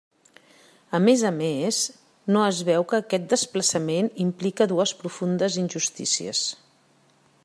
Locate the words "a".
0.97-0.99, 1.29-1.31